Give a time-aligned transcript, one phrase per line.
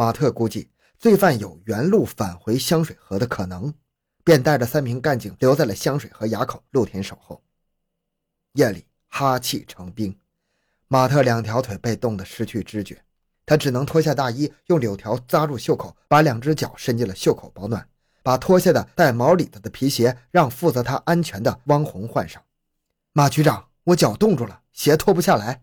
[0.00, 3.74] 马特估计罪犯有原路返回香水河的可能，
[4.24, 7.42] 便带着三名干警留在了香水河垭口露天守候。
[8.54, 10.18] 夜里哈气成冰，
[10.88, 13.04] 马特两条腿被冻得失去知觉，
[13.44, 17.86] 他只能脱下大衣，用柳条扎住袖口，把两只脚伸进了袖口保暖，
[18.22, 22.42] 把脱下的带毛里子的皮鞋让负责他安全的汪红换上。
[23.12, 25.62] 马局长，我脚冻住了，鞋脱不下来。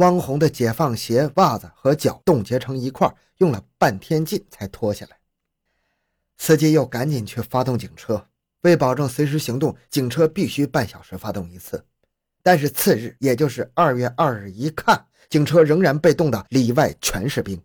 [0.00, 5.18] 汪红的解放鞋、袜子和脚冻结成一块，用了半天劲才脱下来。
[6.38, 8.26] 司机又赶紧去发动警车，
[8.62, 11.84] 为保证随时行动，警车必须半小时发动一次。
[12.42, 17.60] 但是次日，也就是二月二日，一看，警车仍然被冻得里外全是冰，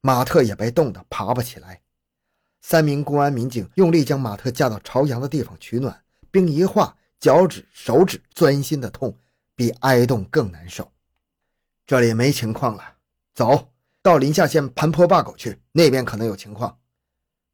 [0.00, 1.80] 马特也被冻得爬不起来。
[2.62, 9.16] 三名公安民警用力将马特架到朝阳的地方取暖，冰一化，脚趾、手指钻心的痛，
[9.54, 10.90] 比挨冻更难受。
[11.86, 12.82] 这里没情况了，
[13.34, 13.68] 走
[14.02, 16.78] 到临夏县盘坡坝口去，那边可能有情况。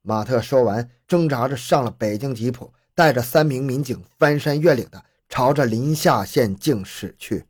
[0.00, 5.04] 马特说完，挣扎着上了北京吉普，带着三名民警翻山越岭的。
[5.28, 7.46] 朝着临夏县境驶去。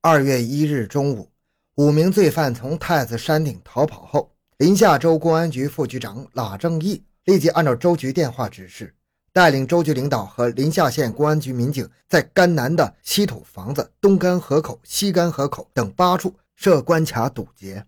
[0.00, 1.30] 二月一日中午，
[1.76, 8.95] 五名罪犯从太子山顶逃跑后，临夏州公安局副局长拉正义立即按照州局电话指示，
[9.36, 17.84] 带领州局领导和临夏县公安局民警，在甘南的稀土房子、东干河口、西干河口等八处设关卡堵截。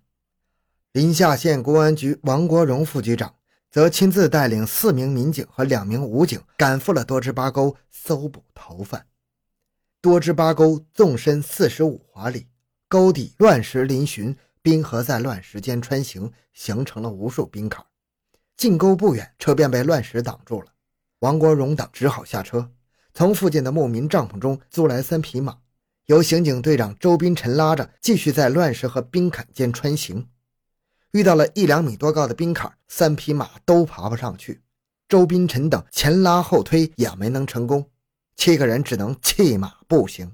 [0.93, 3.35] 临夏县公安局王国荣副局长
[3.71, 9.07] 则亲自带领四名民警和两名武警赶赴了多支八沟搜捕逃犯。
[10.03, 12.47] 多支八沟纵深四十五华里，
[12.89, 17.83] 沟底乱石嶙峋，冰河在乱石间穿行，形成了无数冰坎。
[18.55, 20.67] 进沟不远，车便被乱石挡住了。
[21.21, 22.71] 王国荣等只好下车，
[23.13, 25.59] 从附近的牧民帐篷中租来三匹马，
[26.07, 30.29] 由刑警队长周斌臣拉着，继续在乱石和冰坎间穿行。
[31.11, 34.63] 遇到了一两米多高的冰坎，三匹马都爬不上去。
[35.09, 37.91] 周斌臣等前拉后推也没能成功。
[38.37, 40.33] 七个人只能弃马步行，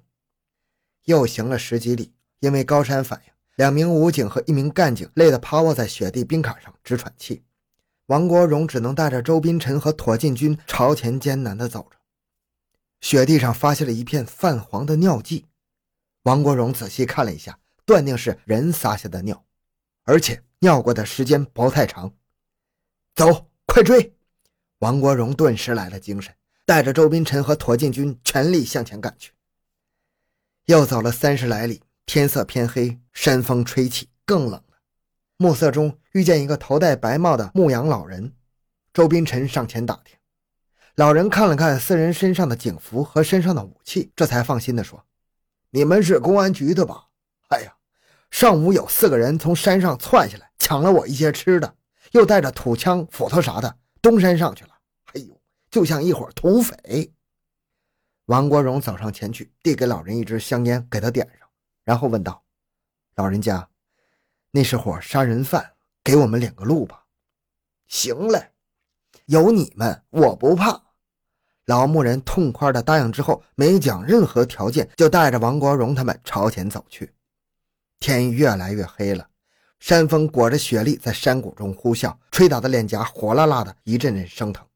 [1.04, 2.12] 又行了十几里。
[2.41, 7.42] 因为高山反应，两名武警和一名干警累得趴卧在雪地冰坎上直喘气。
[8.06, 11.97] 王国荣只能带着周斌臣和妥进军朝前艰难地走着。
[13.00, 15.47] 雪地上发现了一片泛黄的尿迹，
[16.22, 19.44] 王国荣仔细看了一下，断定是人撒下的尿，
[20.04, 22.12] 而且尿过的时间不太长。
[23.14, 24.14] 走，快追！
[24.78, 26.34] 王国荣顿时来了精神。
[26.66, 29.32] 带着周斌臣和妥进军全力向前赶去。
[30.64, 34.64] 又走了三十来里，天色偏黑，山风吹起，更冷了。
[35.37, 38.32] 暮色中遇见一个头戴白帽的牧羊老人，
[38.92, 40.16] 周斌臣上前打听。
[40.94, 45.04] 老人看了看四人身上的警服和身上的武器，这才放心地说
[45.70, 47.08] ：“你们是公安局的吧？
[47.48, 47.75] 哎呀，
[48.30, 51.75] 上午有四个人从山上窜下来，抢了我一些吃的，
[52.12, 54.70] 又带着土枪、斧头啥的，东山上去了。”
[55.14, 57.12] 哎呦就像一伙土匪。
[58.26, 61.48] 王国荣走上前去，递给老人一支香烟，给他点上，
[61.82, 62.44] 然后问道
[63.16, 63.69] ：“老人家，
[64.52, 65.72] 那是伙杀人犯，
[66.04, 67.06] 给我们领个路吧。
[67.88, 68.53] ”“行嘞，
[69.26, 70.82] 有你们，我不怕。”
[71.66, 77.14] 老牧人痛快的答应之后，没讲任何条件，就带着王国荣他们朝前走去。
[77.98, 79.26] 天越来越黑了，
[79.78, 84.66] 山风裹着雪粒在山谷中呼啸，吹打的脸颊火辣辣的，一阵阵生疼。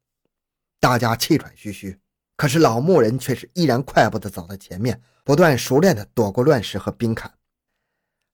[0.81, 2.01] 大家气喘吁吁，
[2.37, 7.35] 可是老牧人却是依然快步的走在前面，不断熟练的躲过乱石和冰坎。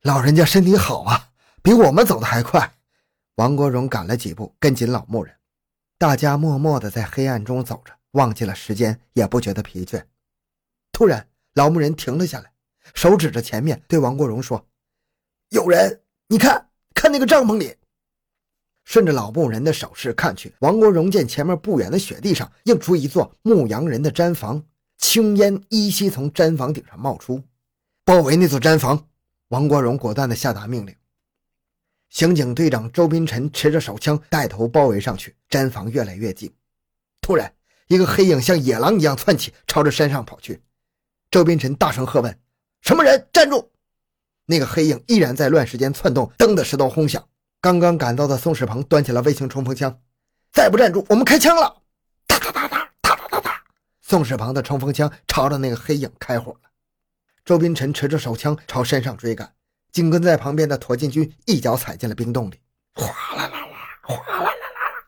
[0.02, 2.72] 老人家身体好啊，比我们走的还快。
[3.36, 5.34] 王国荣赶了几步，跟紧老牧人。
[5.98, 10.04] 大家默默的在黑暗中走着，忘记了时间，也不觉得疲倦。
[10.92, 12.52] 突然，老牧人停了下来，
[12.94, 14.64] 手指着前面，对王国荣说
[15.50, 17.74] ：“有人，你看看那个帐篷里。”
[18.84, 24.62] 顺着老牧人的手势看去，王国荣见前面不远的雪地上映出一座牧羊人的毡房，
[24.98, 27.42] 青烟依稀从毡房顶上冒出。
[28.04, 29.08] 包围那座毡房！
[29.48, 30.94] 王国荣果断地下达命令。
[32.14, 35.34] 刑警队长周斌臣持着手枪带头包围上去。
[35.50, 36.54] 毡房越来越近，
[37.20, 37.52] 突然，
[37.88, 40.62] 一个黑影像野狼一样窜起，朝着山上跑去。
[41.28, 42.38] 周斌臣大声喝问
[42.82, 43.28] ：“什么人？
[43.32, 43.68] 站住！”
[44.46, 47.28] 那个黑影依然在乱石间窜动，蹬的石头轰响。
[47.60, 50.00] 刚刚赶到的宋世鹏端起了微型冲锋枪，
[50.52, 51.82] 再不站住，我们开枪了！
[52.28, 53.64] 哒哒哒哒哒哒哒哒，
[54.00, 56.70] 宋世鹏的冲锋枪朝着那个黑影开火了。
[57.44, 59.52] 周斌臣持着手枪朝山上追赶，
[59.94, 62.58] 紧跟在旁边的驼进军一脚踩进了冰洞里，
[62.94, 63.06] 哗
[63.36, 63.68] 啦啦啦，
[64.02, 65.04] 哗啦啦啦啦。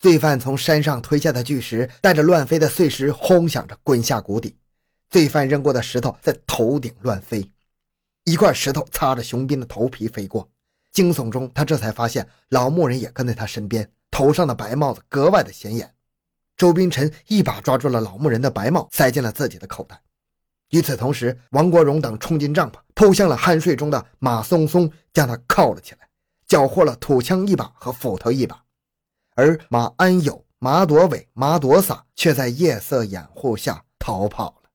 [0.00, 4.56] 罪犯从山上推下的巨石带着乱飞的碎石轰响着滚下谷底，
[5.08, 7.48] 罪犯扔过的石头在头顶乱飞，
[8.24, 10.50] 一块石头擦着熊斌的头皮飞过。
[10.90, 15.94] 惊悚中，他这才发现老牧人也跟在他身边，头上的白帽子格外的显眼。
[16.56, 20.02] 周冰晨一把抓住了老牧人的白帽，塞进了自己的口袋。
[20.72, 26.08] 与此同时，王国荣等冲进帐篷，扑向了酣睡中的马松松，将他铐了起来，
[26.46, 28.64] 缴获了土枪一把和斧头一把。
[29.34, 34.70] 而马安友、马朵伟、马朵洒却在夜色掩护下逃跑了。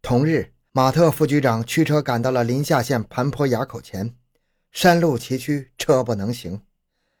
[0.00, 4.14] 同日，马特副局长驱车赶到了临夏县盘坡垭口前，
[4.72, 6.62] 山路崎岖，车不能行，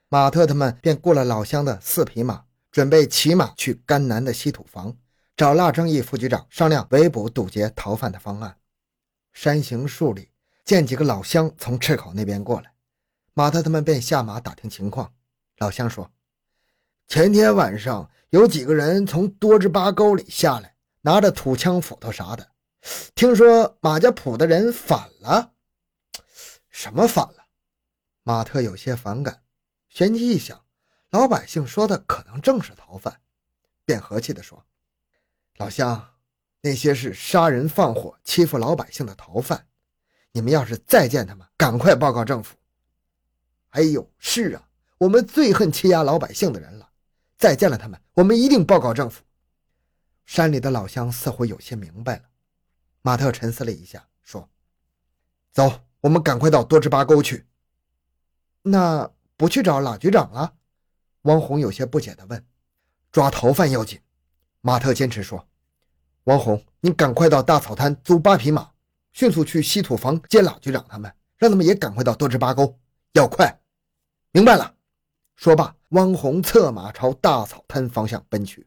[0.08, 4.96] 马特他们便雇了老乡的四匹马，准备骑马去甘南的稀土房。
[5.38, 8.58] 找腊正义副局长商量围捕堵截逃犯的方案。
[9.32, 10.32] 山行数里，
[10.64, 12.72] 见几个老乡从赤口那边过来，
[13.34, 15.14] 马特他们便下马打听情况。
[15.58, 16.10] 老乡说，
[17.06, 22.48] 前天晚上有几个人从多支八沟里下来，拿着土枪、斧头啥的。
[23.14, 25.52] 听说马家堡的人反了，
[26.68, 27.46] 什么反了？
[28.24, 29.40] 马特有些反感，
[29.88, 30.64] 旋即一想，
[31.10, 33.20] 老百姓说的可能正是逃犯，
[33.84, 34.64] 便和气地说。
[35.58, 36.14] 老乡，
[36.60, 39.66] 那些是杀人放火、欺负老百姓的逃犯。
[40.30, 42.56] 你们要是再见他们，赶快报告政府。
[43.70, 44.68] 哎呦，是啊，
[44.98, 46.88] 我们最恨欺压老百姓的人了。
[47.36, 49.22] 再见了他们，我们一定报告政府。
[50.26, 52.22] 山里的老乡似乎有些明白了。
[53.02, 54.48] 马特沉思了一下，说
[55.50, 57.46] ：“走，我们赶快到多支巴沟去。”
[58.62, 60.54] 那不去找老局长了？
[61.22, 62.46] 汪红有些不解地问。
[63.10, 64.00] “抓逃犯要紧。”
[64.60, 65.47] 马特坚持说
[66.28, 68.68] ：“王红，你赶快到大草滩租八匹马，
[69.12, 72.78] 迅速去稀土房接老局长他们，让他们也赶快到多支八沟，
[73.14, 73.58] 要快。”
[74.30, 74.74] 明白了。
[75.36, 78.66] 说罢，汪红策马朝大草滩方向奔去。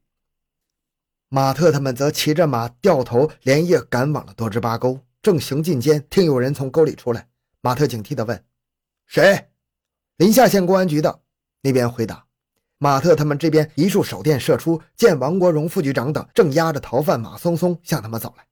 [1.29, 4.99] 马特他们则骑着马掉头，连夜赶往了多支八沟。
[5.21, 7.29] 正行进间，听有人从沟里出来。
[7.61, 8.43] 马特警惕地问
[9.05, 9.49] ：“谁
[10.17, 11.21] ？”“临夏县公安局的。”
[11.61, 12.25] 那边回答。
[12.83, 18.47] 马特他们这边一束手电射出，见王国荣副局长等正押着逃犯马松松向他们走来。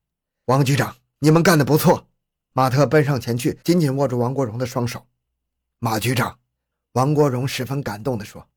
[0.46, 2.08] 王局长，你们干得不错！
[2.54, 5.04] 马特奔上前去，紧紧握住王国荣的双手。
[5.80, 6.38] 马局长，
[6.92, 8.48] 王国荣十分感动地说：“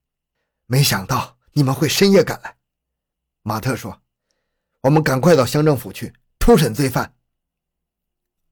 [0.68, 2.54] 没想到你们会深夜赶来。”
[3.42, 3.98] 马特说
[4.82, 7.14] ：“我们赶快到乡政府去突审罪犯。”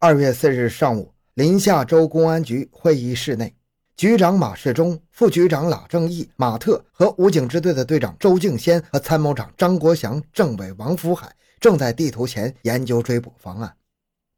[0.01, 3.55] 二月四日上午，临夏州公安局会议室内。
[4.01, 11.31] 局长马世忠、副局长拉正义、马特和武警支队的队长周敬先和参谋长张国祥、政委王福海
[11.61, 13.77] 正在地图前研究追捕方案。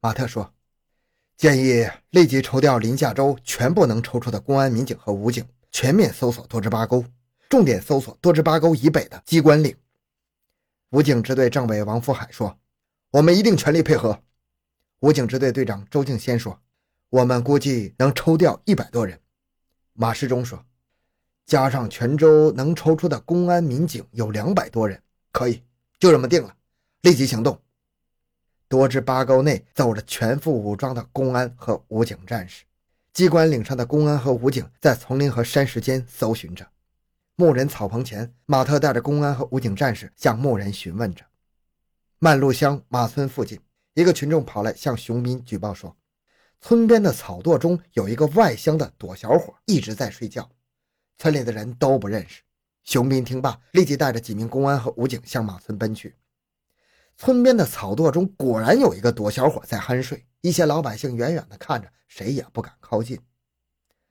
[0.00, 0.52] 马特说
[1.38, 7.04] ：“建议立即抽调临夏州全部能抽出的公安民警和武警，全面搜索多支八沟，
[7.48, 9.72] 重点搜索多支八沟以北的机关岭。”
[10.90, 12.58] 武警支队政委王福海说
[13.12, 14.20] ：“我们一定全力配合。”
[14.98, 16.58] 武警支队队长周敬先说
[17.10, 19.16] ：“我们估计能抽调一百多人。”
[19.94, 20.64] 马世忠说
[21.44, 25.00] ：“加上泉州能抽出的公安民警有两百多人，
[25.32, 25.62] 可以，
[25.98, 26.56] 就这么定了。
[27.02, 27.60] 立即行动。
[28.68, 32.64] 多支八沟内走着全副武装的公安和武警战士，
[33.12, 36.66] 机关岭上的公安和武警在丛林和山石间搜寻着。
[37.36, 41.22] 牧人草棚前，马特带着公安和武警战士向牧人询问着。
[42.18, 43.60] 曼路乡马村附近，
[43.92, 45.94] 一个群众跑来向熊斌举报说。”
[46.62, 50.48] 村边的草垛中有一个外乡的躲小伙，一直在睡觉，
[51.18, 52.40] 村里的人都不认识。
[52.84, 56.14] 熊斌听罢，立即带着几名公安和武警向马村奔去。
[57.16, 63.20] 村边的草垛中果然有一个躲小伙在酣睡，一些老百姓远远地看着，谁也不敢靠近。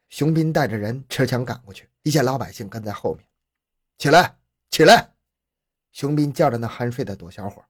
[0.10, 3.26] 熊斌带着人持枪赶过去，一些老百姓跟在后面。
[3.98, 4.36] 起来，
[4.70, 5.14] 起来！
[5.94, 7.64] 熊斌叫着那酣睡的躲小伙：“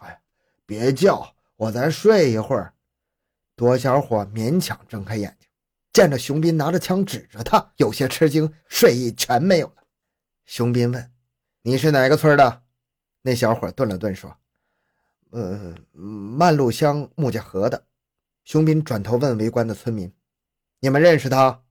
[0.00, 0.22] 哎，
[0.64, 2.72] 别叫，我再睡一会儿。”
[3.56, 5.48] 躲小伙勉强睁开眼睛，
[5.92, 9.76] 见着熊斌拿着枪指着他，有些吃惊，睡意全没有了。
[10.44, 11.10] 熊斌问
[11.62, 12.62] ：“你是哪个村的？”
[13.22, 14.36] 那小伙顿了顿，说
[15.32, 17.86] ：“呃，曼路乡穆家河的。”
[18.44, 20.12] 熊斌转头问围观的村民
[20.78, 21.64] ：“你们认识他？”“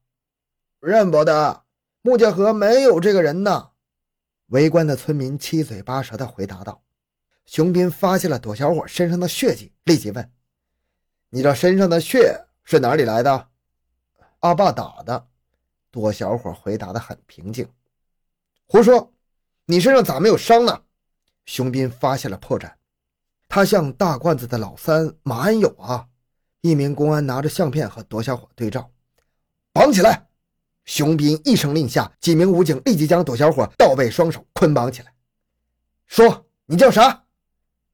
[0.81, 1.63] 认不得，
[2.01, 3.69] 穆家河没有这个人呢。”
[4.49, 6.83] 围观的村民七嘴八舌地回答道。
[7.45, 10.31] 熊斌发现了躲小伙身上的血迹，立即问。
[11.35, 13.49] 你这身上的血是哪里来的？
[14.39, 15.27] 阿爸打的。
[15.91, 17.67] 多小伙回答的很平静。
[18.67, 19.11] 胡说！
[19.65, 20.83] 你身上咋没有伤呢？
[21.45, 22.71] 熊斌发现了破绽。
[23.49, 26.07] 他向大罐子的老三马安友啊！
[26.61, 28.89] 一名公安拿着相片和多小伙对照，
[29.73, 30.29] 绑起来！
[30.85, 35.13] 熊斌一声令下，几名武警立即将多小伙倒背双手捆绑起来。
[36.07, 37.25] 说：“你叫啥？”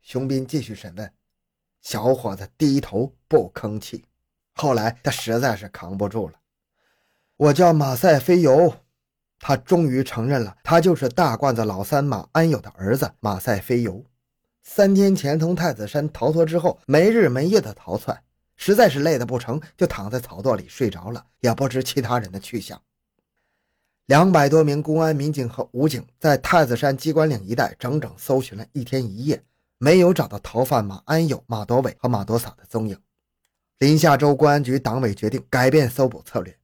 [0.03, 1.11] 熊斌继续审问。
[1.81, 4.05] 小伙子低头不吭气，
[4.53, 6.35] 后来他实在是扛不住了。
[7.37, 8.73] 我叫马赛飞游。”
[9.43, 14.05] 他终于承认了，他就是大罐子老三马安友的儿子马赛飞游。
[14.61, 18.21] 三天前从太子山逃脱之后，没日没夜的逃窜，
[18.55, 22.79] 实在是累得不成，就躺在草垛里睡着了，也不知其他人的去向。
[24.05, 29.43] 两百多名公安民警和武警在太子山鸡冠岭一带整整搜寻了一天一夜，
[29.83, 32.95] 没有找到逃犯马安友、马多伟和马多撒的踪影。
[33.79, 36.55] 临夏州公安局党委决定改变搜捕策略。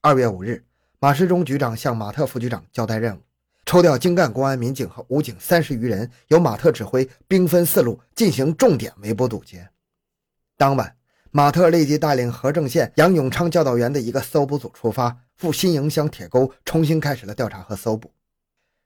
[0.00, 0.64] 二月五日。
[0.98, 3.20] 马世忠局长向马特副局长交代任务：
[3.64, 9.68] 抽调精干公安民警和武警三十余人，由马特指挥，兵分四路进行重点围捕堵截。
[10.56, 10.96] 当晚，
[11.30, 18.10] 马特立即带领和正县杨永昌教导员的一个搜捕组出发，赴新营乡铁沟，重新开始了调查和搜捕。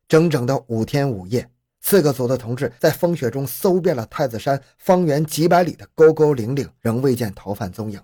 [0.08, 1.48] 整整的五天五夜，
[1.80, 8.00] 四个组的同志在风雪中搜遍了太子山方圆几百里的沟沟岭岭，仍未见逃犯踪影。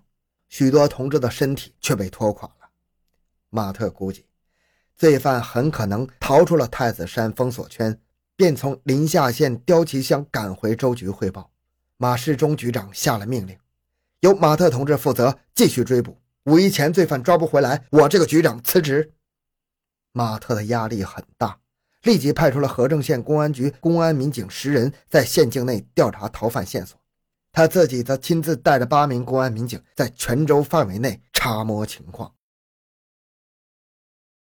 [0.49, 2.69] 许多同志的身体却被拖垮了。
[3.51, 4.25] 马特估计，
[4.97, 7.99] 罪犯很可能逃出了太子山封锁圈，
[8.37, 11.51] 便从临夏县刁旗乡赶回州局汇报。
[11.97, 13.57] 马世忠局长下了命令，
[14.21, 16.17] 由马特同志负责继续追捕。
[16.45, 19.13] 五一前罪犯抓不回来，我这个局长辞职。
[20.13, 21.59] 马特的压力很大，
[22.05, 26.99] 立即派出了和政县公安局公安民警十人在县境内调查逃犯线索，
[27.53, 32.33] 他自己则亲自带着八名公安民警在全州范围内查摸情况。